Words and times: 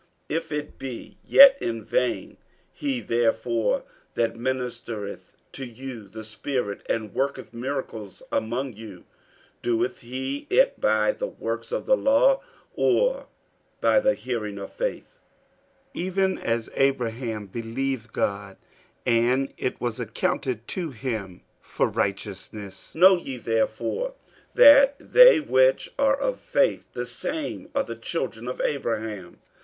if 0.29 0.51
it 0.51 0.79
be 0.79 1.19
yet 1.23 1.55
in 1.61 1.83
vain. 1.85 2.29
48:003:005 2.31 2.37
He 2.73 2.99
therefore 3.01 3.83
that 4.15 4.33
ministereth 4.33 5.35
to 5.51 5.63
you 5.63 6.07
the 6.07 6.23
Spirit, 6.23 6.81
and 6.89 7.13
worketh 7.13 7.53
miracles 7.53 8.23
among 8.31 8.73
you, 8.73 9.05
doeth 9.61 9.99
he 9.99 10.47
it 10.49 10.81
by 10.81 11.11
the 11.11 11.27
works 11.27 11.71
of 11.71 11.85
the 11.85 11.95
law, 11.95 12.41
or 12.73 13.27
by 13.79 13.99
the 13.99 14.15
hearing 14.15 14.57
of 14.57 14.73
faith? 14.73 15.19
48:003:006 15.95 16.03
Even 16.07 16.37
as 16.39 16.69
Abraham 16.73 17.45
believed 17.45 18.11
God, 18.11 18.57
and 19.05 19.53
it 19.55 19.79
was 19.79 19.99
accounted 19.99 20.67
to 20.69 20.89
him 20.89 21.41
for 21.61 21.87
righteousness. 21.87 22.93
48:003:007 22.95 22.95
Know 22.99 23.17
ye 23.17 23.37
therefore 23.37 24.13
that 24.55 24.95
they 24.99 25.39
which 25.39 25.93
are 25.99 26.19
of 26.19 26.39
faith, 26.39 26.91
the 26.93 27.05
same 27.05 27.69
are 27.75 27.83
the 27.83 27.93
children 27.95 28.47
of 28.47 28.59
Abraham. 28.61 29.39